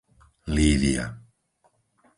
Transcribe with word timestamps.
Lívia 0.53 1.05